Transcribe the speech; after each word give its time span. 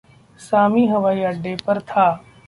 सामी 0.39 0.85
हवाई 0.87 1.21
अड्डे 1.23 1.55
पर 1.67 1.79
था। 1.81 2.07